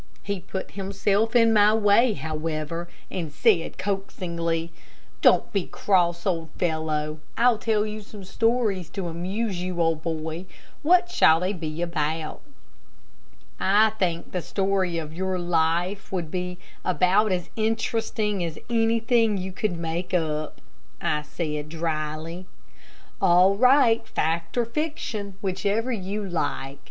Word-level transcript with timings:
He 0.23 0.39
put 0.39 0.71
himself 0.71 1.35
in 1.35 1.53
my 1.53 1.75
way, 1.75 2.13
however, 2.13 2.89
and 3.11 3.31
said, 3.31 3.77
coaxingly, 3.77 4.71
"Don't 5.21 5.53
be 5.53 5.67
cross, 5.67 6.25
old 6.25 6.49
fellow. 6.57 7.19
I'll 7.37 7.59
tell 7.59 7.85
you 7.85 8.01
some 8.01 8.23
stories 8.23 8.89
to 8.97 9.07
amuse 9.09 9.61
you, 9.61 9.79
old 9.79 10.01
boy. 10.01 10.47
What 10.81 11.11
shall 11.11 11.39
they 11.41 11.53
be 11.53 11.83
about?" 11.83 12.41
"I 13.59 13.91
think 13.99 14.31
the 14.31 14.41
story 14.41 14.97
of 14.97 15.13
your 15.13 15.37
life 15.37 16.11
would 16.11 16.31
be 16.31 16.57
about 16.83 17.31
as 17.31 17.51
interesting 17.55 18.43
as 18.43 18.57
anything 18.71 19.37
you 19.37 19.51
could 19.51 19.77
make 19.77 20.15
up," 20.15 20.61
I 20.99 21.21
said, 21.21 21.69
dryly. 21.69 22.47
"All 23.21 23.55
right, 23.55 24.07
fact 24.07 24.57
or 24.57 24.65
fiction, 24.65 25.35
whichever 25.41 25.91
you 25.91 26.27
like. 26.27 26.79